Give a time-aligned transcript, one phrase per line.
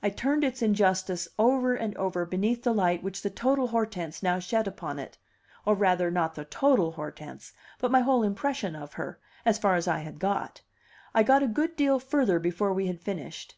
[0.00, 4.38] I turned its injustice over and over beneath the light which the total Hortense now
[4.38, 5.18] shed upon it
[5.64, 9.88] or rather, not the total Hortense, but my whole impression of her, as far as
[9.88, 10.60] I had got;
[11.16, 13.56] I got a good deal further before we had finished.